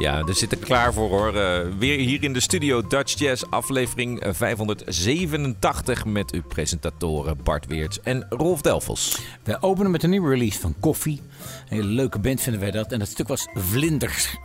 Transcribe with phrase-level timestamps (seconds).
[0.00, 1.36] Ja, we zitten klaar voor hoor.
[1.36, 7.66] Eh, weer hier in de studio Dutch Jazz, aflevering eh, 587 met uw presentatoren Bart
[7.66, 9.20] Weerts en Rolf Delfels.
[9.42, 11.20] We openen met een nieuwe release van Koffie.
[11.68, 12.92] Een hele leuke band vinden wij dat.
[12.92, 14.36] En dat stuk was Vlinders.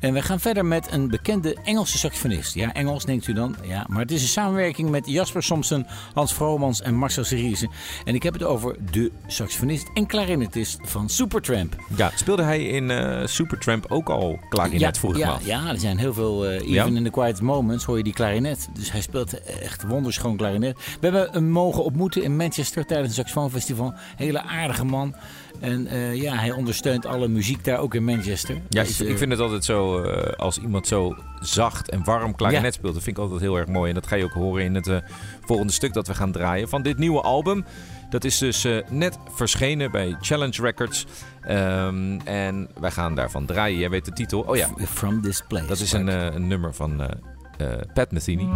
[0.00, 2.54] En we gaan verder met een bekende Engelse saxofonist.
[2.54, 3.56] Ja, Engels denkt u dan.
[3.62, 7.68] Ja, maar het is een samenwerking met Jasper Somsen, Hans Vromans en Marcel Seriese.
[8.04, 11.76] En ik heb het over de saxofonist en klarinetist van Supertramp.
[11.96, 15.38] Ja, speelde hij in eh, Supertramp ook al klarinet vroeger ja, wel?
[15.64, 16.44] Ja, er zijn heel veel.
[16.46, 16.84] eh, even Ja?
[16.86, 18.68] in the quiet moments hoor je die klarinet.
[18.74, 20.76] Dus hij speelt echt wonderschoon klarinet.
[20.76, 23.94] We hebben hem mogen ontmoeten in Manchester tijdens een saxofoonfestival.
[24.16, 25.14] Hele aardige man.
[25.60, 28.54] En eh, ja, hij ondersteunt alle muziek daar ook in Manchester.
[28.68, 30.02] Ja, Dus, ik, eh, ik vind het altijd zo,
[30.36, 32.70] als iemand zo zacht en warm klarinet Ja.
[32.70, 33.88] speelt, dat vind ik altijd heel erg mooi.
[33.88, 35.02] En dat ga je ook horen in het
[35.40, 37.64] volgende stuk dat we gaan draaien van dit nieuwe album.
[38.14, 41.06] Dat is dus eh, net verschenen bij Challenge Records.
[41.40, 43.78] Ehm, en wij gaan daarvan draaien.
[43.78, 44.40] Jij weet de titel.
[44.40, 45.66] Oh ja, From this place.
[45.66, 48.46] dat is een, eh, een nummer van eh, Pat Metheny.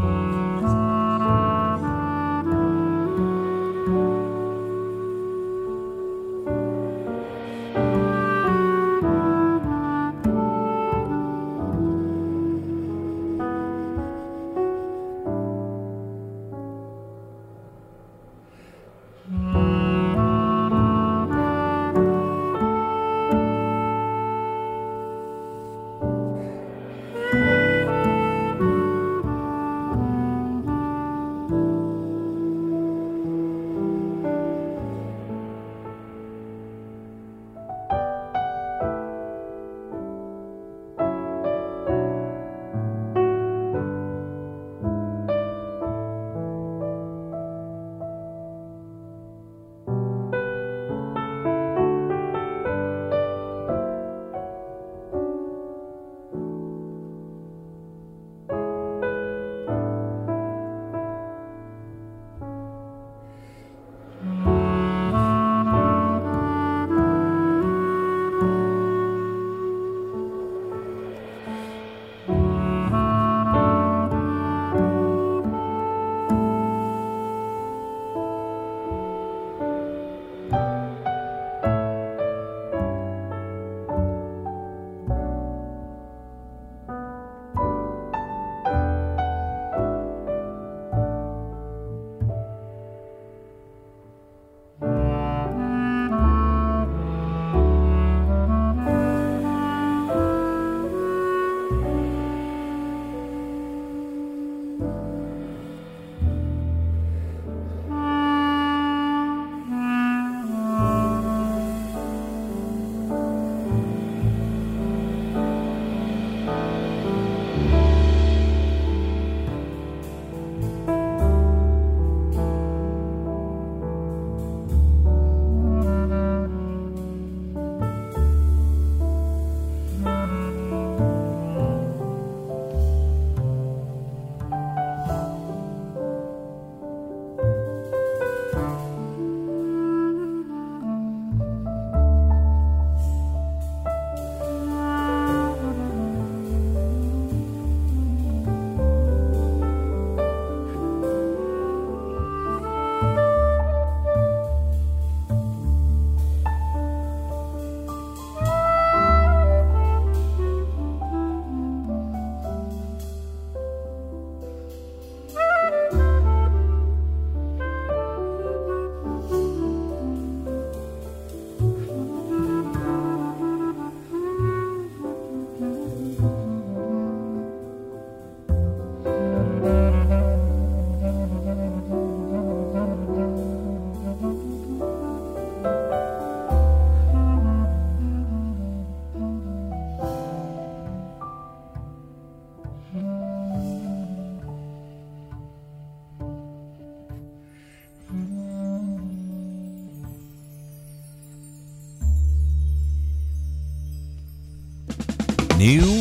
[205.69, 205.98] New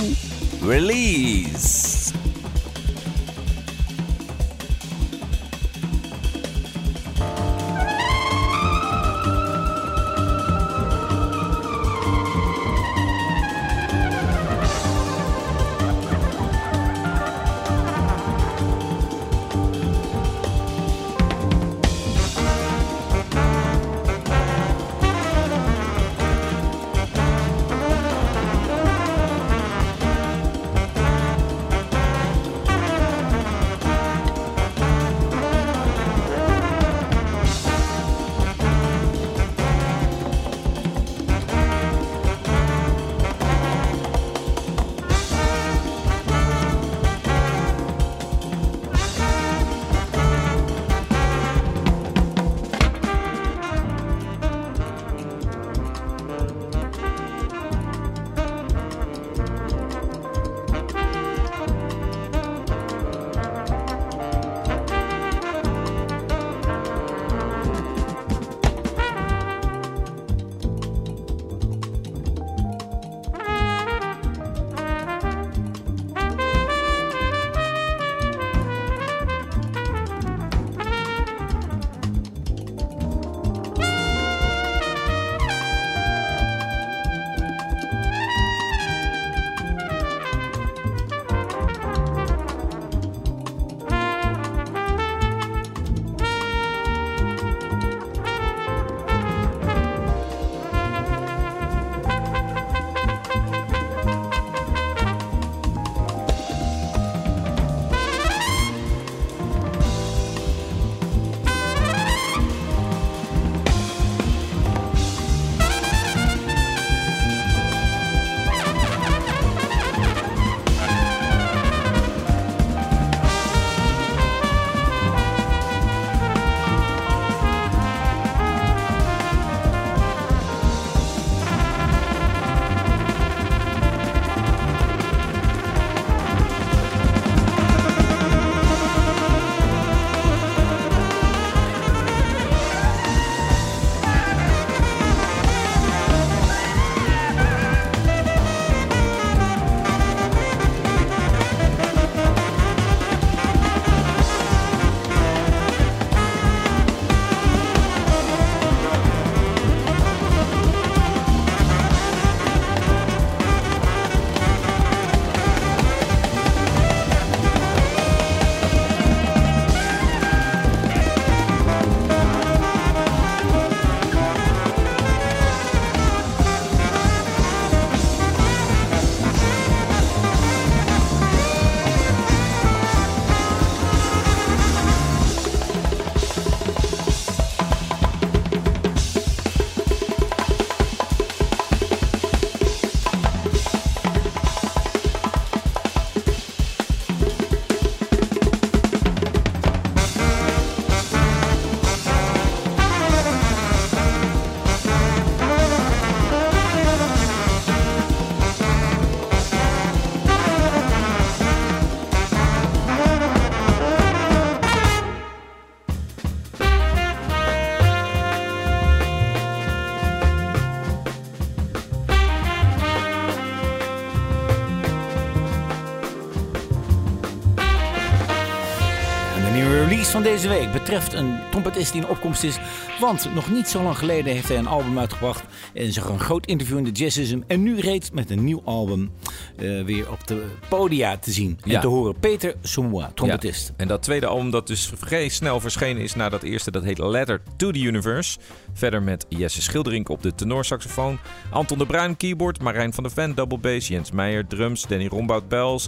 [229.87, 232.57] release van deze week betreft een trompetist die in opkomst is.
[232.99, 235.43] Want nog niet zo lang geleden heeft hij een album uitgebracht.
[235.73, 237.39] En zag een groot interview in de Jazzism.
[237.47, 239.11] En nu reeds met een nieuw album
[239.57, 241.79] eh, weer op de podia te zien en Ja.
[241.79, 242.19] te horen.
[242.19, 243.67] Peter Soumois, trompetist.
[243.67, 243.73] Ja.
[243.77, 246.97] En dat tweede album dat dus vrij snel verschenen is na dat eerste, dat heet
[246.97, 248.37] Letter to the Universe.
[248.73, 253.35] Verder met Jesse Schilderink op de tenorsaxofoon, Anton de Bruin keyboard, Marijn van der Ven
[253.35, 255.87] double bass, Jens Meijer drums, Danny Rombout bells,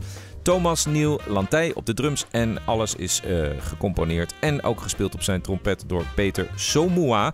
[0.49, 5.23] Thomas Niel Lantij op de drums en alles is eh, gecomponeerd en ook gespeeld op
[5.23, 7.33] zijn trompet door Peter Somua.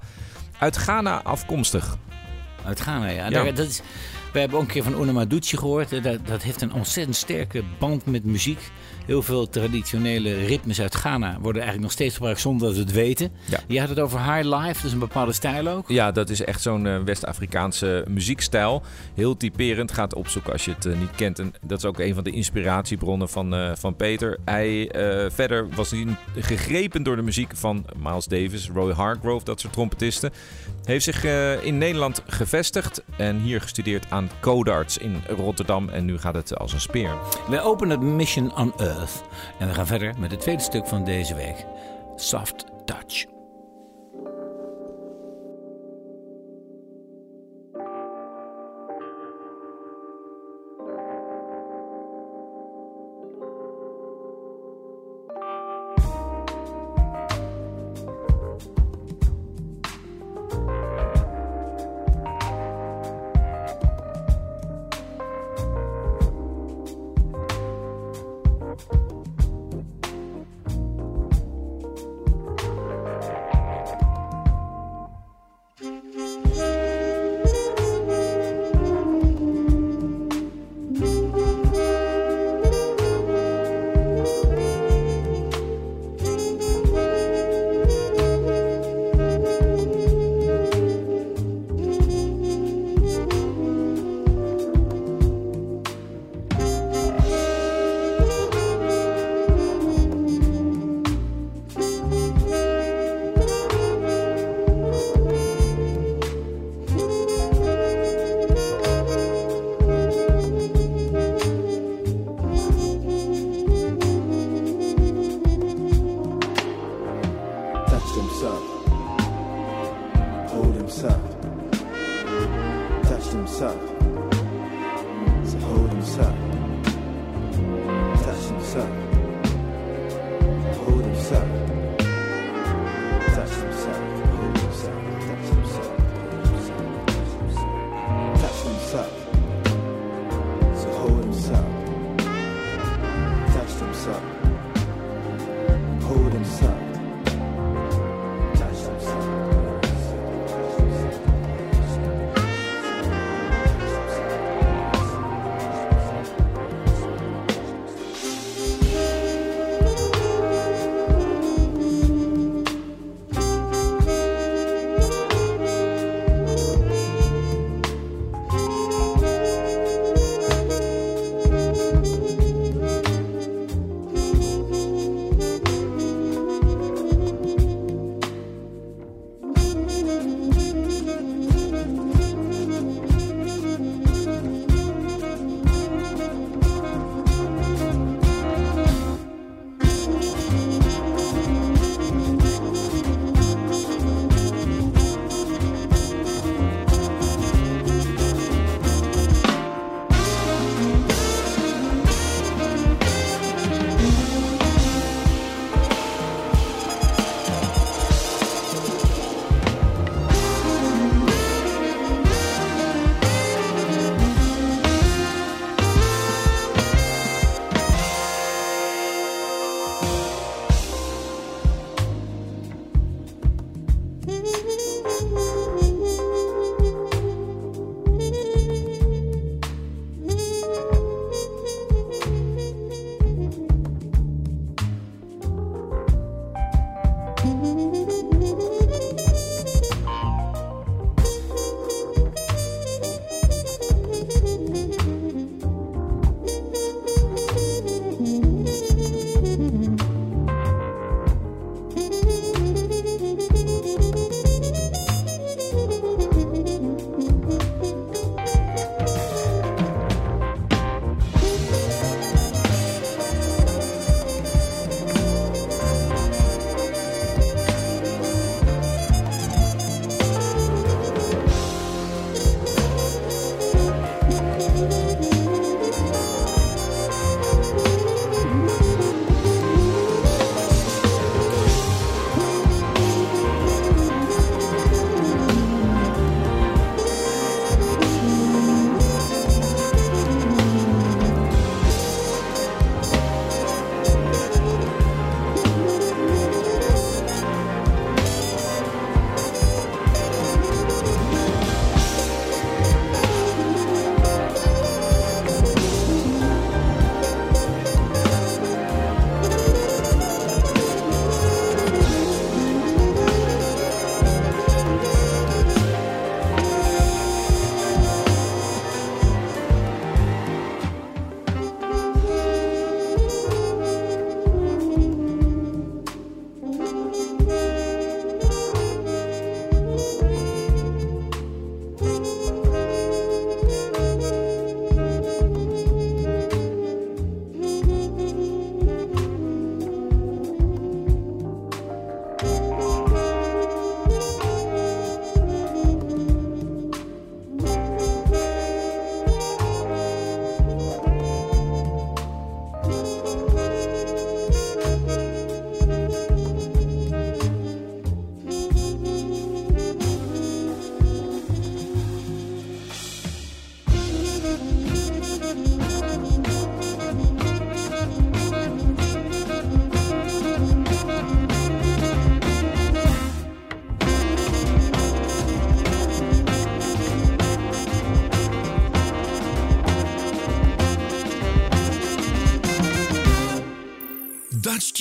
[0.60, 1.98] Uit Ghana afkomstig.
[2.66, 3.30] Uit Ghana, ja.
[3.30, 3.52] Ja.
[3.52, 3.82] Dat is,
[4.34, 5.92] we hebben ook een keer van Unamaduchi gehoord.
[5.92, 8.72] Eh, Dat, dat heeft een ontzettend sterke band met muziek.
[9.06, 12.92] Heel veel traditionele ritmes uit Ghana worden eigenlijk nog steeds gebruikt zonder dat we het
[12.92, 13.32] weten.
[13.46, 13.60] Ja.
[13.68, 15.90] Je had het over high life, dus een bepaalde stijl ook.
[15.90, 18.84] Ja, dat is echt zo'n eh, West-Afrikaanse muziekstijl.
[19.14, 21.40] Heel typerend, gaat opzoeken als je het eh, niet kent.
[21.40, 24.38] En dat is ook een van de inspiratiebronnen van, eh, van Peter.
[24.46, 29.60] Hij, uh, verder was hij gegrepen door de muziek van Miles Davis, Roy Hargrove, dat
[29.60, 30.32] soort trompetisten.
[30.84, 31.24] Heeft zich
[31.64, 35.90] in Nederland gevestigd en hier gestudeerd aan Codarts in Rotterdam.
[35.90, 37.12] En nu gaat het als een speer.
[37.48, 38.95] We openen het Mission on Earth.
[39.60, 41.66] En we gaan verder met het tweede stuk van deze week:
[42.16, 43.35] Soft Touch.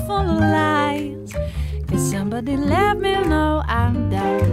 [0.00, 1.32] Full of lies.
[1.88, 4.51] Can somebody let me know I'm down?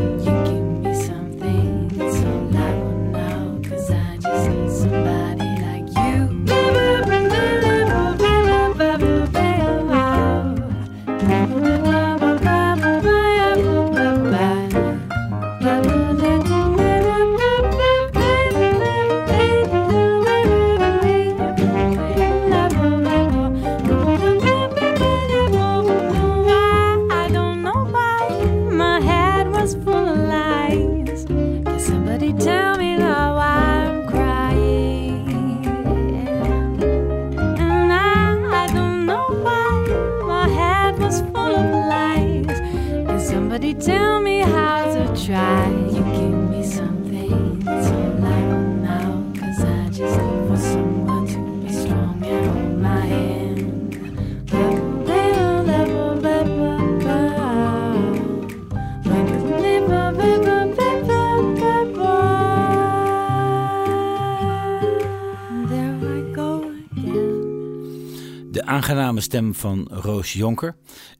[68.89, 70.75] Aangename stem van Roos Jonker.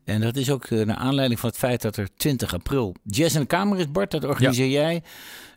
[0.05, 3.35] En dat is ook eh, naar aanleiding van het feit dat er 20 april Jazz
[3.35, 4.11] in de Kamer is, Bart.
[4.11, 5.03] Dat organiseer jij.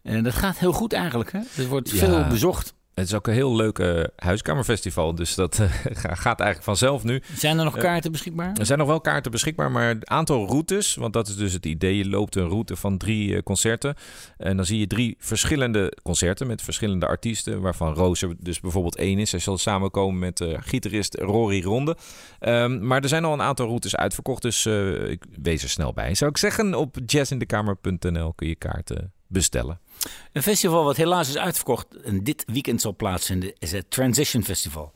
[0.03, 1.33] En dat gaat heel goed eigenlijk.
[1.33, 1.39] Hè?
[1.57, 1.97] Er wordt Ja.
[1.99, 2.75] veel bezocht.
[2.95, 5.15] Het is ook een heel leuk huiskamerfestival.
[5.15, 5.67] Dus dat eh,
[6.03, 7.23] ga- gaat eigenlijk vanzelf nu.
[7.35, 8.53] Zijn er nog Eh, kaarten beschikbaar?
[8.59, 11.67] Er zijn nog wel kaarten beschikbaar, maar het aantal routes, want dat is dus het
[11.67, 11.97] idee.
[11.97, 13.95] Je loopt een route van drie eh, concerten.
[14.39, 18.97] En dan zie je drie verschillende concerten met verschillende artiesten, waarvan Roos er dus bijvoorbeeld
[18.97, 19.31] één is.
[19.31, 21.97] Zij zal samenkomen met gitarist Rory Ronde.
[22.39, 24.67] Ehm, maar er zijn al een aantal routes uitverkocht, dus
[25.09, 26.15] ik wees er snel bij.
[26.15, 29.81] Zou ik zeggen, op jazzinthekamer.nl kun je kaarten bestellen.
[30.33, 34.93] Een festival wat helaas is uitverkocht en dit weekend zal plaatsvinden is het Transition Festival.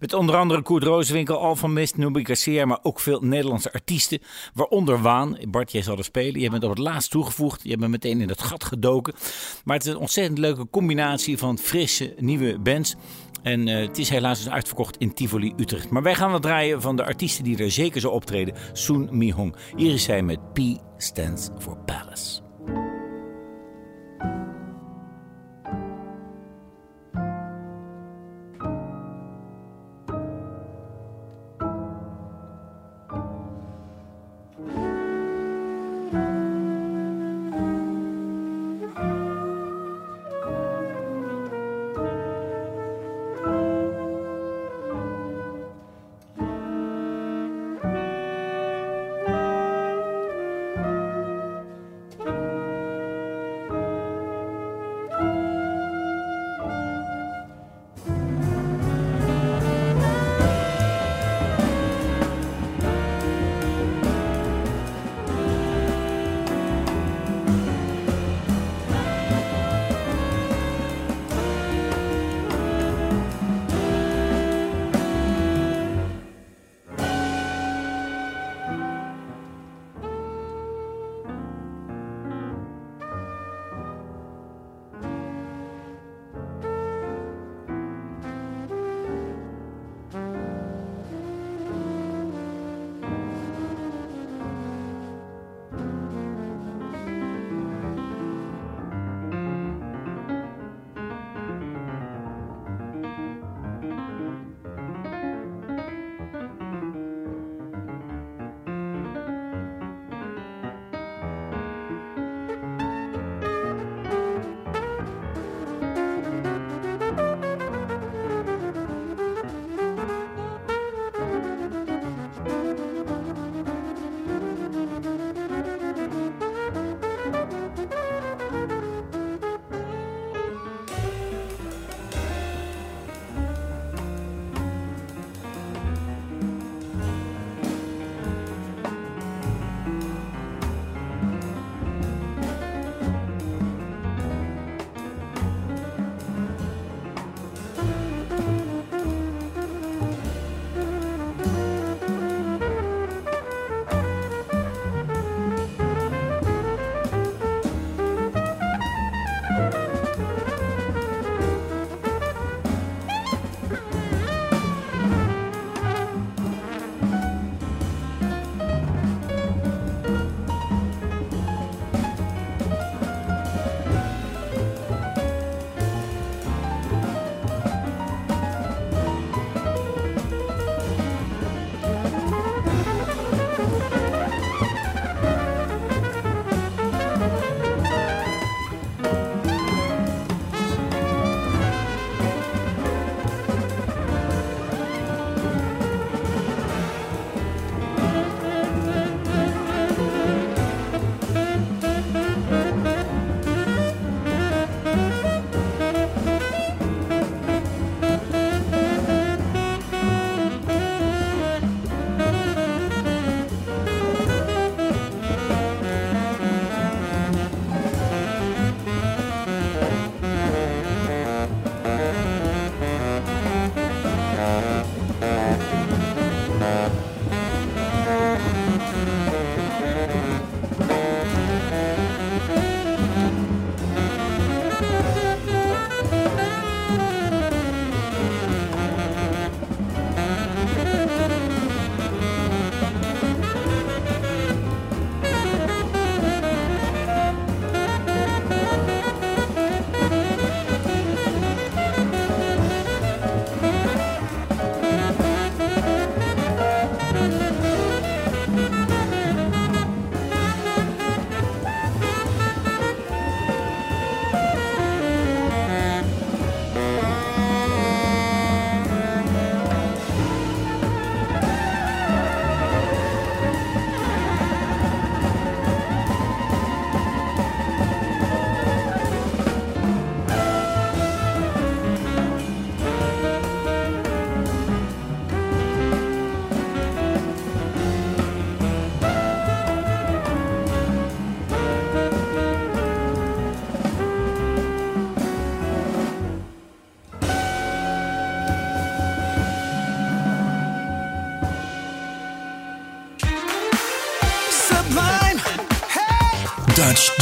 [0.00, 4.20] Met onder andere Koert Rooswinkel, Alpha Mist, Nubi Garcia, maar ook veel Nederlandse artiesten.
[4.54, 5.38] Waaronder Waan.
[5.48, 6.40] Bart, jij zal er spelen.
[6.40, 7.60] Je bent op het laatst toegevoegd.
[7.62, 9.14] Je bent meteen in het gat gedoken.
[9.64, 12.94] Maar het is een ontzettend leuke combinatie van frisse, nieuwe bands.
[13.42, 15.90] En eh, het is helaas dus uitverkocht in Tivoli, Utrecht.
[15.90, 18.54] Maar wij gaan wat draaien van de artiesten die er zeker zo optreden.
[18.72, 19.54] Soon Mi Hong.
[19.76, 20.58] Hier is hij met P
[20.96, 22.47] stands for Palace.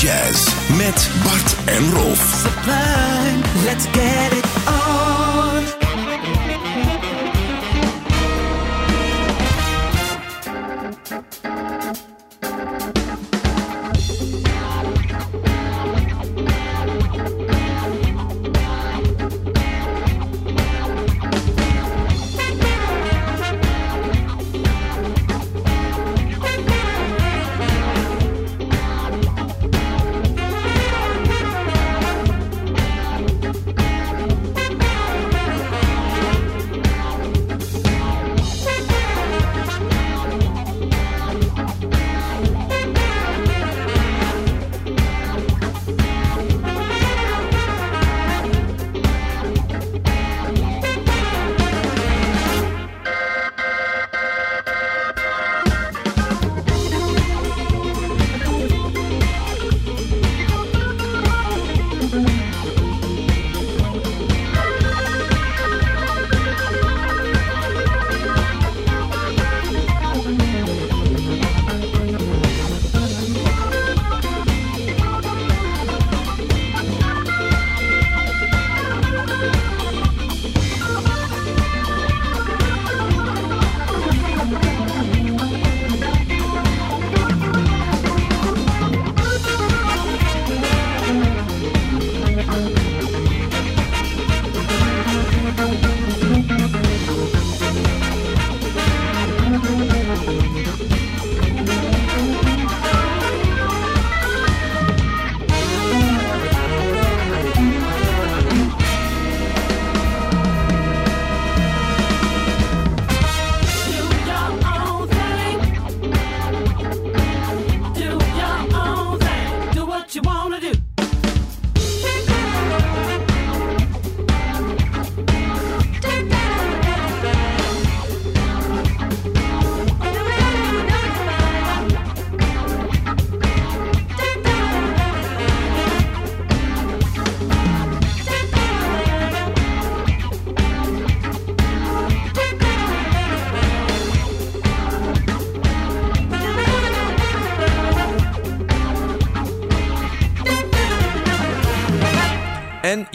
[0.06, 2.42] Jazz met Bart en Rolf.
[2.42, 5.75] Sublime, let's get it on.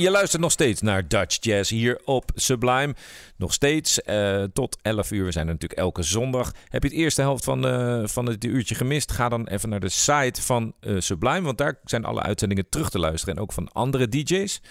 [0.02, 2.96] Je luistert nog steeds naar Dutch Jazz hier op Sublime.
[3.38, 5.26] Nog steeds eh, tot 11 uur.
[5.26, 6.52] We zijn natuurlijk elke zondag.
[6.68, 9.12] Heb je het eerste helft van, eh, van het uurtje gemist?
[9.12, 11.42] Ga dan even naar de site van eh, Sublime.
[11.42, 13.36] Want daar zijn alle uitzendingen terug te luisteren.
[13.36, 14.62] En ook van andere DJ's.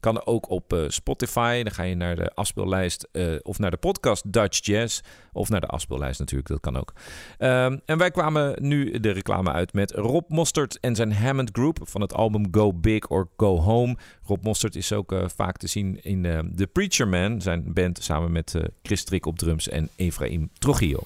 [0.00, 1.62] Kan ook op eh, Spotify.
[1.62, 5.00] Dan ga je naar de afspeellijst eh, of naar de podcast Dutch Jazz.
[5.32, 6.92] Of naar de afspeellijst natuurlijk, dat kan ook.
[7.38, 11.78] Ehm, en wij kwamen nu de reclame uit met Rob Mostert en zijn Hammond Group
[11.82, 13.96] van het album Go Big or Go Home.
[14.22, 18.32] Rob Mostert is ook eh, vaak te zien in The Preacher Man, zijn band samen
[18.32, 21.02] met Chris Strik op drums en Efraim Trujillo.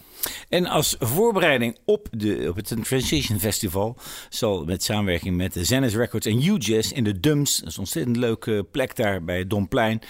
[0.49, 3.97] En als voorbereiding op, de, op het Transition Festival
[4.29, 8.17] zal met samenwerking met Zenith Records en U-Jazz in de Dums, dat is een ontzettend
[8.17, 10.01] leuke plek daar bij het Domplein,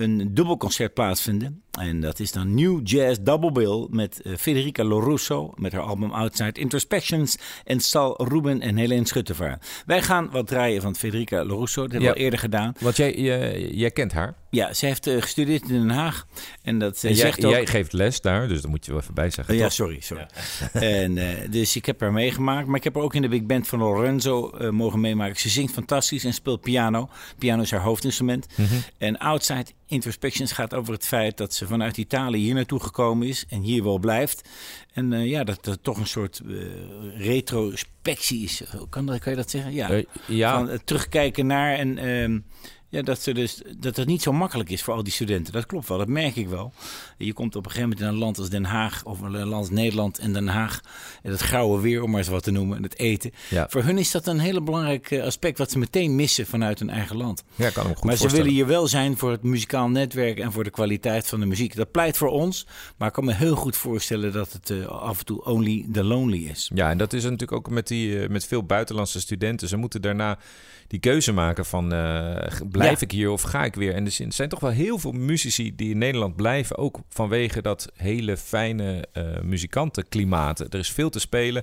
[0.00, 1.62] een dubbelconcert plaatsvinden.
[1.78, 6.10] En dat is dan New Jazz Double Bill met eh, Federica Lorusso met haar album
[6.10, 9.58] Outside Introspections en Sal Ruben en Helene Schuttevaar.
[9.86, 12.72] Wij gaan wat draaien van Federica Lorusso, dat hebben we al eerder gedaan.
[12.80, 14.34] Want jij, jij, jij kent haar.
[14.50, 16.26] Ja, zij heeft eh, gestudeerd in Den Haag
[16.62, 17.52] en dat ze En jij, zegt ook...
[17.52, 19.54] jij geeft les daar, dus dat moet je wel even bij zeggen.
[19.54, 19.72] Ja, toch?
[19.72, 20.26] sorry, sorry.
[20.72, 22.66] En, eh, dus ik heb haar meegemaakt.
[22.66, 25.40] Maar ik heb haar ook in de big band van Lorenzo eh, mogen meemaken.
[25.40, 27.08] Ze zingt fantastisch en speelt piano.
[27.38, 28.46] Piano is haar hoofdinstrument.
[28.98, 33.44] En Outside Introspections gaat over het feit dat ze vanuit Italië hier naartoe gekomen is.
[33.48, 34.48] En hier wel blijft.
[34.92, 36.54] En eh, ja, dat er toch een soort eh,
[37.16, 38.62] retrospectie is.
[38.90, 39.72] Kan, dat- kan je dat zeggen?
[39.72, 39.90] Ja.
[39.90, 40.66] Eh, ja.
[40.66, 42.44] Van terugkijken naar en...
[42.90, 45.52] ja, dat, ze dus, dat het niet zo makkelijk is voor al die studenten.
[45.52, 46.72] Dat klopt wel, dat merk ik wel.
[47.18, 49.04] Je komt op een gegeven moment in een land als Den Haag...
[49.04, 50.80] of een land als Nederland en Den Haag...
[51.22, 53.32] en het grauwe weer, om maar eens wat te noemen, en het eten.
[53.48, 53.66] Ja.
[53.68, 55.58] Voor hun is dat een hele belangrijk aspect...
[55.58, 57.44] wat ze meteen missen vanuit hun eigen land.
[57.54, 60.38] Ja, kan goed maar ze willen hier wel zijn voor het muzikaal netwerk...
[60.38, 61.76] en voor de kwaliteit van de muziek.
[61.76, 64.32] Dat pleit voor ons, maar ik kan me heel goed voorstellen...
[64.32, 66.70] dat het eh, af en toe only the lonely is.
[66.74, 69.68] Ja, en dat is natuurlijk ook met, die, eh, met veel buitenlandse studenten.
[69.68, 70.38] Ze moeten daarna
[70.90, 73.06] die keuze maken van eh, blijf Ja.
[73.06, 73.94] ik hier of ga ik weer.
[73.94, 76.76] En er zijn- toch wel heel veel muzici die in Nederland blijven.
[76.78, 80.60] Ook vanwege dat hele fijne eh muzikantenklimaat.
[80.60, 81.62] Er is veel te spelen.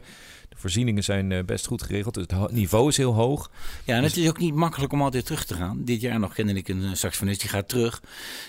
[0.60, 2.16] voorzieningen zijn eh, best goed geregeld.
[2.16, 3.52] Het ho- niveau is heel hoog.
[3.86, 5.84] Ja, en het is ook niet makkelijk om altijd terug te gaan.
[5.84, 8.02] Dit jaar nog kende ik een eh, saxofonist, die gaat terug.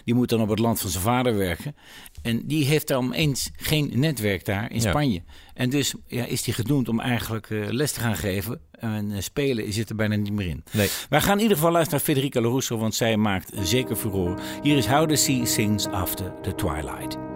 [0.05, 1.77] Die moet dan op het land van zijn vader werken.
[2.23, 4.89] En die heeft dan eens geen netwerk daar in Ja.
[4.89, 5.23] Spanje.
[5.55, 8.61] En dus ja, is hij gedoemd om eigenlijk les te gaan geven.
[8.79, 10.65] En eh, spelen zit er bijna niet meer in.
[10.73, 10.89] Nee.
[11.09, 14.37] Wij gaan in ieder geval luisteren naar Federica Larusso, want zij maakt zeker furore.
[14.63, 17.28] Hier is How the Sea Sings After the Twilight.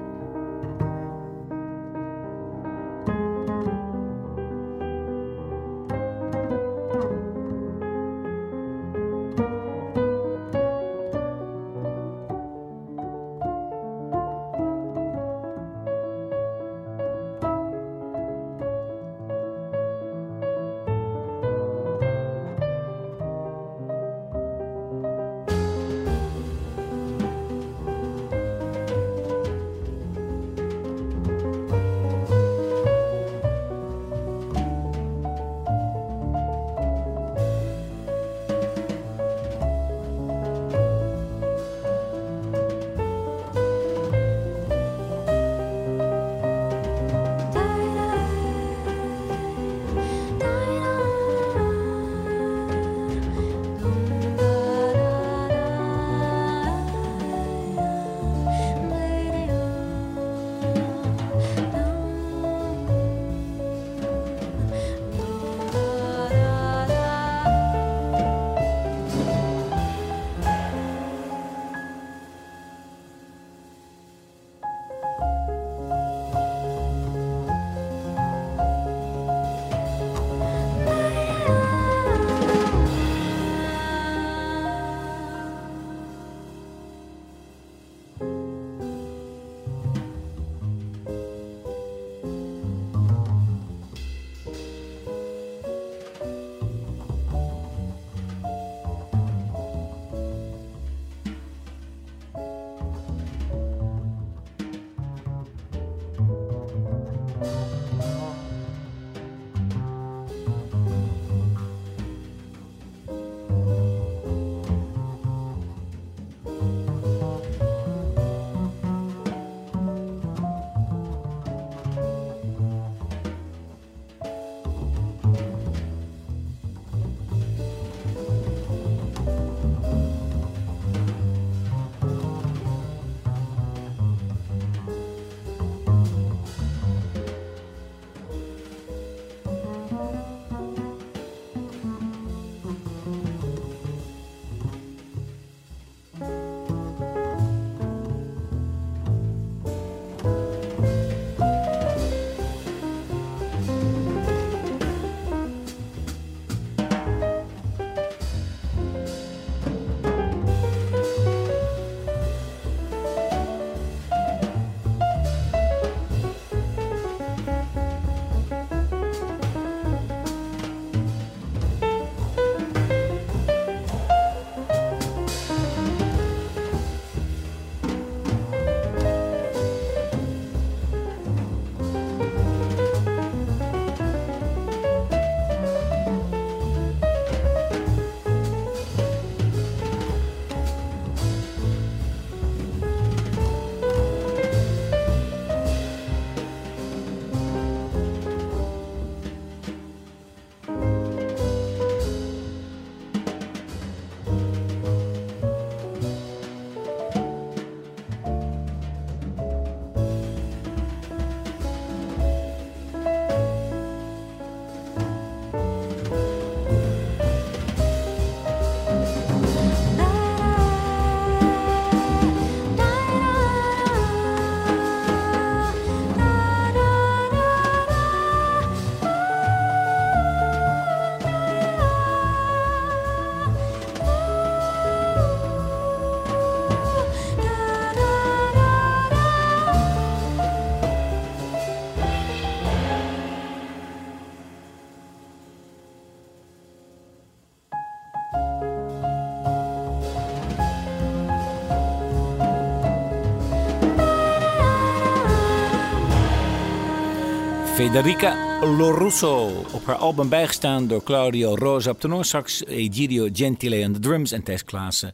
[257.93, 259.65] Federica Lorusso.
[259.73, 264.43] Op haar album bijgestaan door Claudio Rosa op tenorsax, Egidio Gentile aan de drums en
[264.43, 265.13] Thijs Klaassen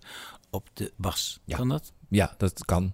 [0.51, 1.41] op de bas.
[1.45, 1.57] Ja.
[1.57, 1.93] Kan dat?
[2.09, 2.93] Ja, dat kan.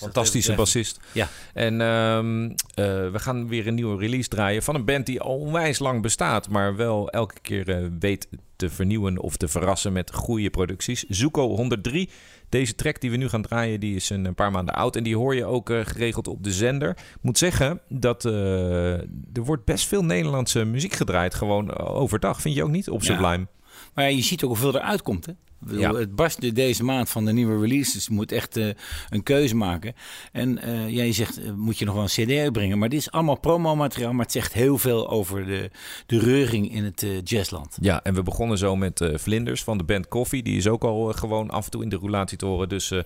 [0.00, 1.00] Dat Fantastische bassist.
[1.12, 1.28] Ja.
[1.54, 5.38] En ehm, eh, we gaan weer een nieuwe release draaien van een band die al
[5.38, 10.14] onwijs lang bestaat, maar wel elke keer eh, weet te vernieuwen of te verrassen met
[10.14, 11.04] goede producties.
[11.08, 12.10] Zuko 103.
[12.48, 15.16] Deze track die we nu gaan draaien, die is een paar maanden oud en die
[15.16, 16.90] hoor je ook eh, geregeld op de zender.
[16.90, 22.40] Ik moet zeggen dat er wordt best veel Nederlandse muziek gedraaid, gewoon overdag.
[22.40, 23.06] Vind je ook niet op Ja.
[23.06, 23.46] Sublime?
[23.94, 25.26] Maar ja, je ziet ook hoeveel eruit komt.
[25.26, 25.32] Hè?
[25.66, 25.94] Bedoel, Ja.
[25.94, 28.06] Het barst de- deze maand van de nieuwe releases.
[28.06, 28.68] Je moet echt eh,
[29.10, 29.94] een keuze maken.
[30.32, 32.78] En eh, ja, je zegt, eh, moet je nog wel een cd uitbrengen?
[32.78, 34.12] Maar dit is allemaal promomateriaal.
[34.12, 35.70] Maar het zegt heel veel over de,
[36.06, 37.76] de reuring in het jazzland.
[37.80, 40.42] Ja, en we begonnen zo met Vlinders van de band Coffee.
[40.42, 42.68] Die is ook al gewoon af en toe in de roulatie te horen.
[42.68, 42.98] Dus eh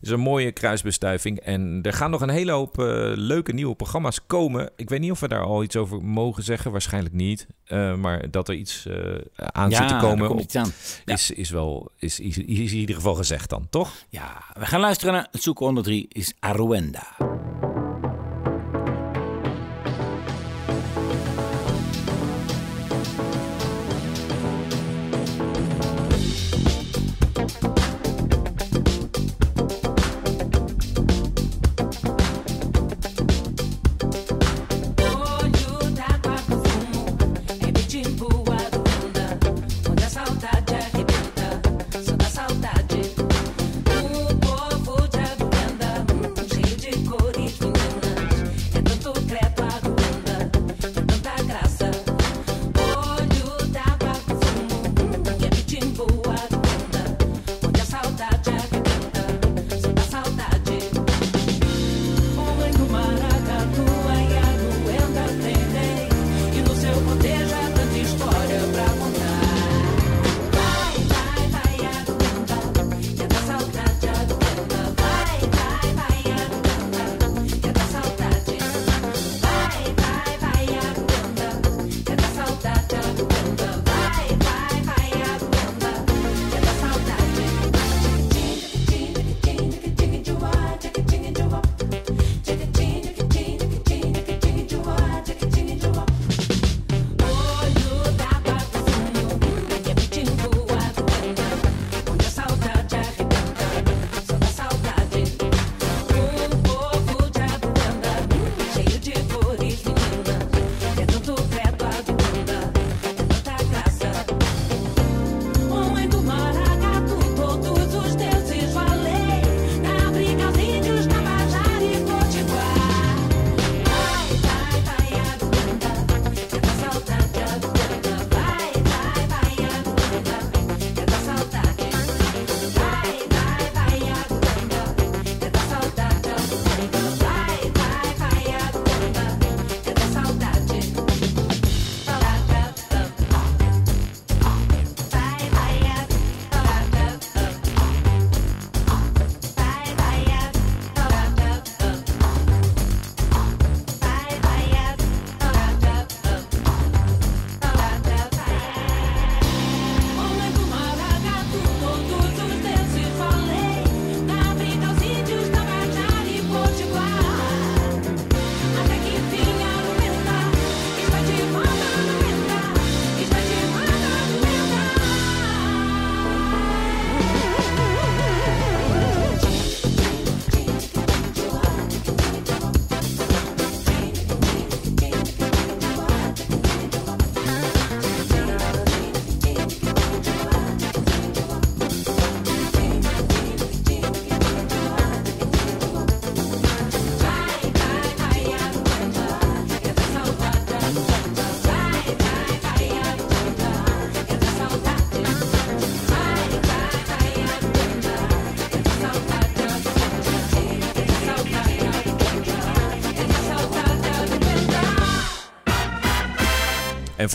[0.00, 1.38] is een mooie kruisbestuiving.
[1.40, 2.74] En er gaan nog een hele hoop
[3.16, 4.70] leuke nieuwe programma's komen.
[4.76, 6.70] Ik weet niet of we daar al iets over mogen zeggen.
[6.70, 7.46] Waarschijnlijk niet.
[7.98, 8.86] Maar dat er iets
[9.36, 10.72] aan zit te komen komt op- aan.
[11.04, 13.92] Is, is wel is, in ieder geval gezegd dan, toch?
[14.08, 17.16] Ja, we gaan luisteren naar het zoeken 103 is Aruenda.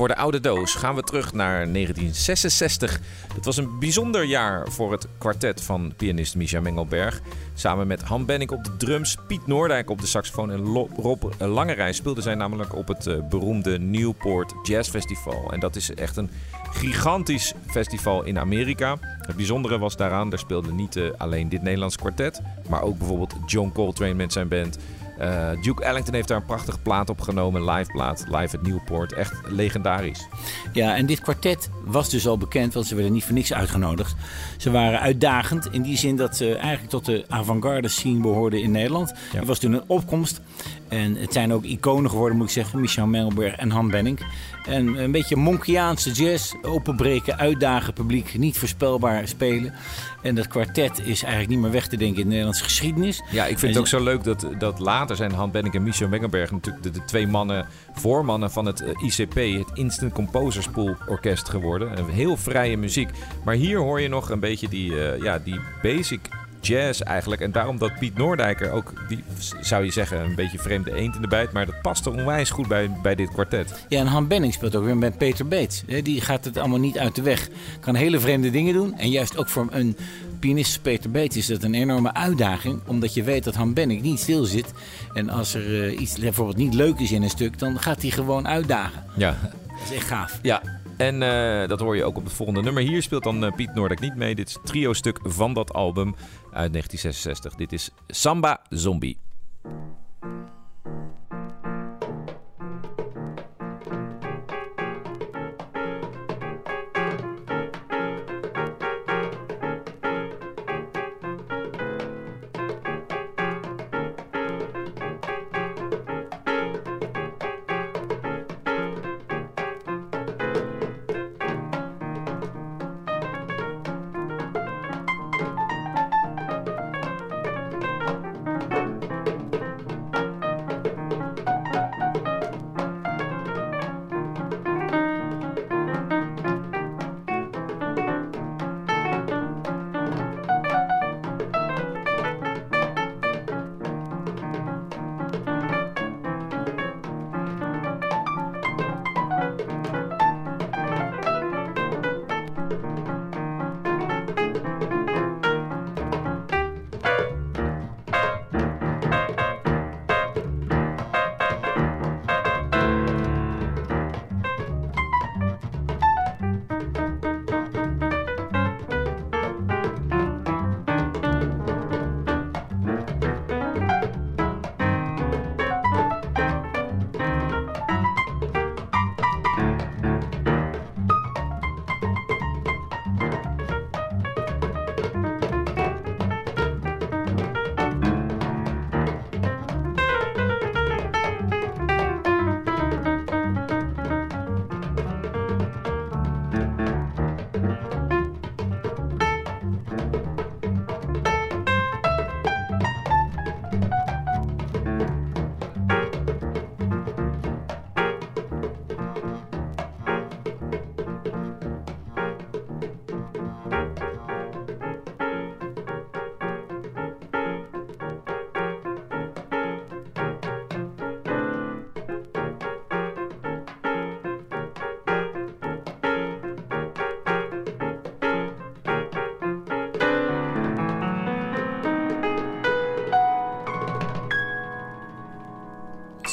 [0.02, 3.00] Voor de oude doos gaan we terug naar 1966.
[3.34, 7.22] Het was een bijzonder jaar voor het kwartet van pianist Misha Mengelberg.
[7.54, 11.94] Samen met Han Benning op de drums, Piet Noordijk op de saxofoon en Rob Langerij
[11.94, 15.52] speelden zij namelijk op het eh, beroemde Newport Jazz Festival.
[15.52, 16.30] En dat is echt een
[16.72, 18.98] gigantisch festival in Amerika.
[19.02, 23.36] Het bijzondere was daaraan, daar speelde niet eh, alleen dit Nederlands kwartet, maar ook bijvoorbeeld
[23.46, 24.78] John Coltrane met zijn band.
[25.22, 29.14] Eh, Duke Ellington heeft daar een prachtige plaat opgenomen, een live plaat, live at Newport.
[29.14, 30.28] Echt legendarisch.
[30.74, 34.16] Ja, en dit kwartet was dus al bekend, want ze werden niet voor niks uitgenodigd.
[34.58, 38.72] Ze waren uitdagend in die zin dat ze eigenlijk tot de avant-garde scene behoorden in
[38.72, 39.14] Nederland.
[39.32, 39.40] Ja.
[39.40, 40.42] Er was toen een opkomst.
[40.88, 42.80] En het zijn ook iconen geworden, moet ik zeggen.
[42.80, 44.20] Michel Mengelberg en Han Benning.
[44.66, 46.54] En een beetje Monkiaanse jazz.
[46.62, 48.38] Openbreken, uitdagen, publiek.
[48.38, 49.74] Niet voorspelbaar spelen.
[50.22, 53.24] En dat kwartet is eigenlijk niet meer weg te denken in de Nederlandse geschiedenis.
[53.32, 55.84] Ja, ik vind En het ook zo leuk dat, dat later zijn Han Benning en
[55.84, 60.68] Michel Mengelberg natuurlijk de, de twee mannen, voormannen van het eh, ICP, het Instant Composers
[60.68, 61.98] Pool Orkest geworden.
[61.98, 63.10] Een heel vrije muziek.
[63.44, 66.30] Maar hier hoor je nog een beetje die, eh, ja, die basic
[66.62, 67.42] jazz eigenlijk.
[67.42, 69.24] En daarom dat Piet Noordijker ook, die
[69.62, 71.52] zou je zeggen, een beetje vreemde eend in de bijt.
[71.52, 73.86] Maar dat past er onwijs goed bij, bij dit kwartet.
[73.90, 75.84] Ja, en Han Benning speelt ook weer met Peter Beets.
[76.04, 77.48] Die gaat het allemaal niet uit de weg.
[77.80, 78.98] Kan hele vreemde dingen doen.
[78.98, 79.98] En juist ook voor een
[80.40, 82.80] pianist Peter Beets is dat een enorme uitdaging.
[82.86, 84.74] Omdat je weet dat Han Benning niet stil zit.
[85.14, 88.12] En als er eh, iets bijvoorbeeld niet leuk is in een stuk, dan gaat hij
[88.12, 89.04] gewoon uitdagen.
[89.16, 90.40] Ja, Dat is echt gaaf.
[90.42, 90.62] Ja,
[91.02, 92.84] en eh, dat hoor je ook op het volgende nummer.
[92.84, 94.36] Hier speelt dan eh, Piet Noordijk niet mee.
[94.36, 96.16] Dit is het trio-stuk van dat album
[96.52, 97.56] uit 1966.
[97.56, 99.18] Dit is Samba Zombie.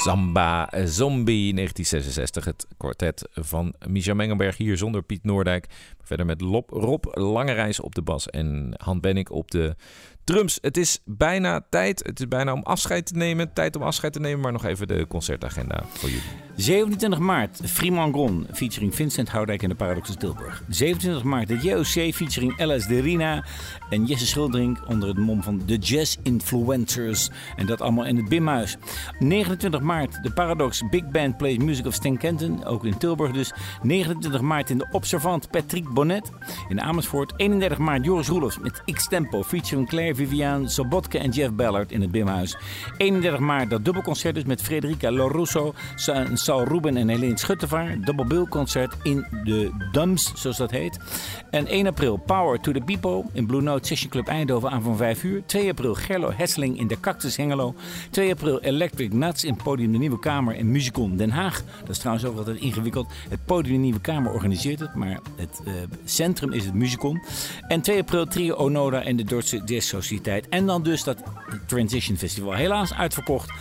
[0.09, 2.45] Samba Zombie 1966.
[2.45, 5.67] Het kwartet van Micha Mengelberg hier zonder Piet Noordijk.
[6.03, 9.77] Verder met Rob Langereis op de bas en Han Bennik op de
[10.29, 10.59] drums.
[10.61, 12.03] Het is bijna tijd.
[12.07, 13.53] Het is bijna om afscheid te nemen.
[13.53, 16.47] Tijd om afscheid te nemen, maar nog even de concertagenda voor jullie.
[16.59, 20.63] 27 maart, Fremont Gron, featuring Vincent Houdijk en de Paradox Tilburg.
[20.69, 23.45] 27 maart, de JOC, featuring LS de Rina
[23.91, 27.31] en Jesse Schildering onder het mom van de Jazz Influencers.
[27.57, 28.77] En dat allemaal in het Bimhuis.
[29.19, 33.53] 29 maart, de Paradox Big Band Plays Music of Stan Kenton, ook in Tilburg dus.
[33.83, 36.31] 29 maart in de Observant Patrick Bonnet
[36.69, 37.33] in Amersfoort.
[37.37, 42.11] 31 maart, Joris Roelofs met X-Tempo, featuring Claire Vivian, Sobotke en Jeff Ballard in het
[42.11, 42.57] Bimhuis.
[42.97, 47.97] 31 maart, dat dubbelconcert dus met Frederica Lorusso, Sa- Saul Ruben en Helene Schuttevaar.
[48.01, 50.99] Double bill concert in de Dums, zoals dat heet.
[51.51, 54.97] En 1 april, Power to the People in Blue Note Session Club Eindhoven aan van
[54.97, 55.43] 5 uur.
[55.47, 57.75] 2 april, Gerlo Hesseling in de Cactus Hengelo.
[58.11, 61.63] 2 april, Electric Nuts in Podium de Nieuwe Kamer in Musicon Den Haag.
[61.81, 63.07] Dat is trouwens ook altijd ingewikkeld.
[63.29, 65.73] Het Podium de Nieuwe Kamer organiseert het, maar het eh,
[66.05, 67.23] centrum is het Musicon.
[67.69, 69.89] En 2 april, Trio Onoda en de Dordtse Jazz
[70.49, 71.23] En dan dus dat
[71.67, 72.55] Transition Festival.
[72.55, 73.53] Helaas uitverkocht.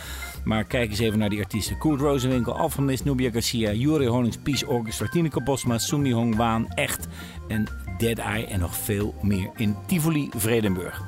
[0.44, 1.78] Maar kijk eens even naar die artiesten.
[1.78, 7.06] Koert Rozenwinkel, Alphamist, Nubia Garcia, Jure Honings, Peace Orchestra, Tineke Bosma, Sumi Hong Waan, Echt
[7.48, 7.66] en
[7.98, 11.02] Dead Eye en nog veel meer in Tivoli, Vredenburg.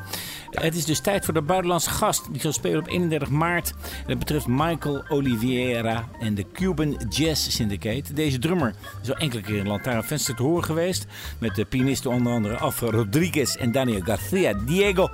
[0.50, 2.32] Het is dus tijd voor de buitenlandse gast.
[2.32, 3.74] Die zal spelen op 31 maart.
[4.06, 8.12] Dat betreft Michael Oliveira en de Cuban Jazz Syndicate.
[8.12, 11.06] Deze drummer is al enkele keer in Lantaarn Venster te horen geweest.
[11.38, 15.10] Met de pianisten onder andere Alfred Rodriguez en Daniel Garcia Diego.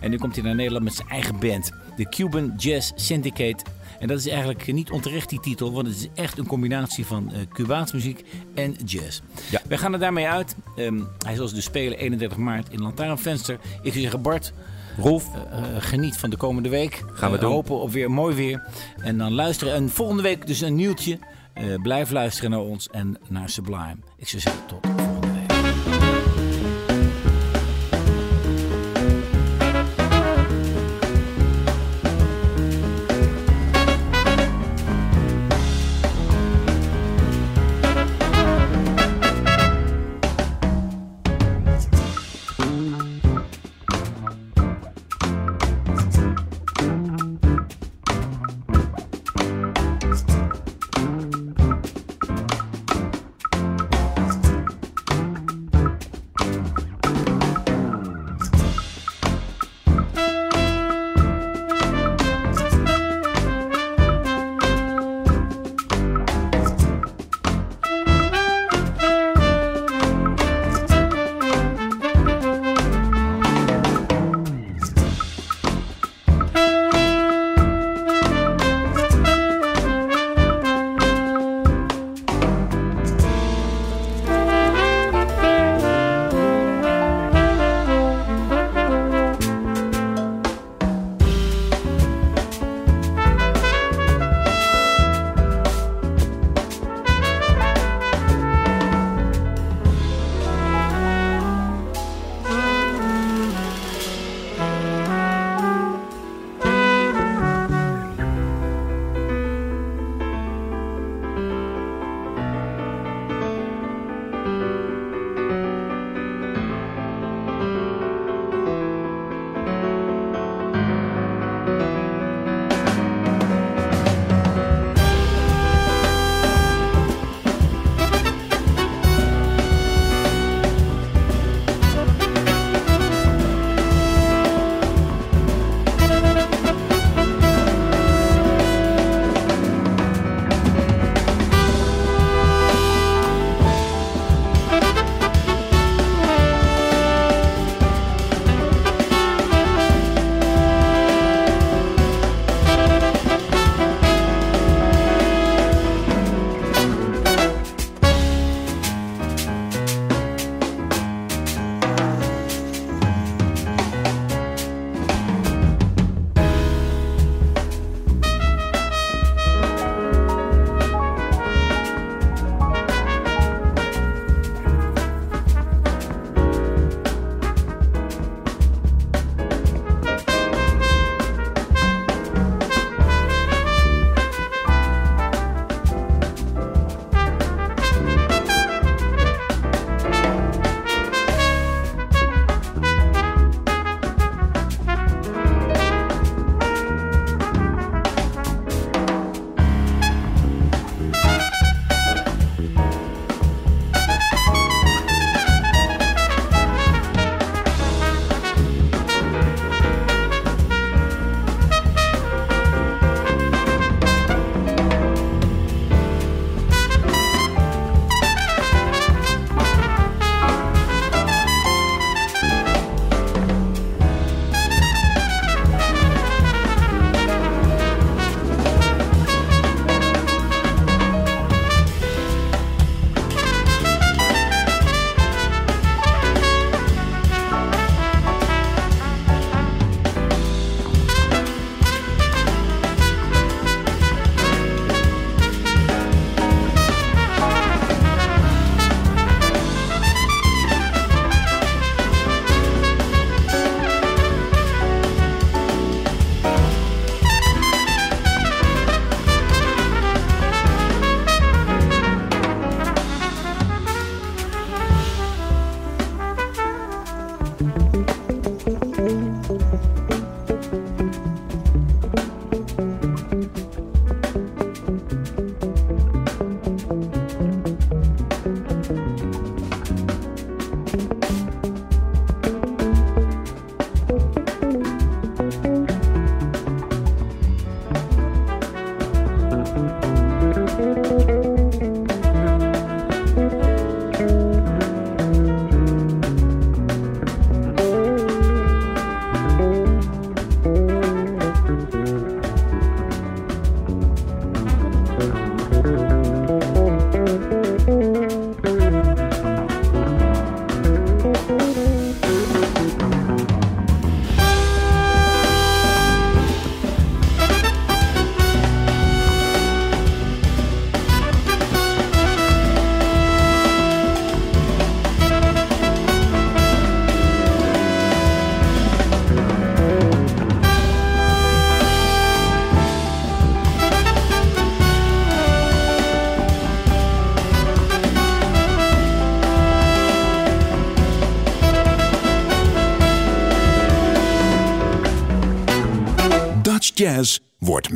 [0.00, 1.72] En nu komt hij naar Nederland met zijn eigen band.
[1.96, 3.64] De Cuban Jazz Syndicate.
[4.00, 7.32] En dat is eigenlijk niet onterecht die titel, want het is echt een combinatie van
[7.32, 8.24] eh Cubaanse muziek
[8.54, 9.20] en jazz.
[9.50, 9.60] Ja.
[9.68, 10.56] Wij gaan er daarmee uit.
[10.76, 13.54] Ehm, hij zal dus spelen 31 maart in Lantaarnvenster.
[13.82, 14.52] Ik zou zeggen, Bart,
[15.00, 17.02] Rolf, eh, geniet van de komende week.
[17.12, 17.52] Gaan we Eh, doen.
[17.52, 18.62] Hopen op weer mooi weer.
[19.02, 19.74] En dan luisteren.
[19.74, 21.18] En volgende week dus een nieuwtje.
[21.52, 23.96] Eh, blijf luisteren naar ons en naar Sublime.
[24.16, 25.19] Ik zou zeggen, tot volgende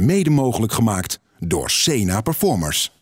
[0.04, 2.93] mede mogelijk gemaakt door Sena Performers.